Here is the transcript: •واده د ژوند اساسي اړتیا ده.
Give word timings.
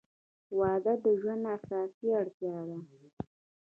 •واده 0.59 0.93
د 1.03 1.05
ژوند 1.19 1.43
اساسي 1.55 2.07
اړتیا 2.19 2.57
ده. 2.67 2.77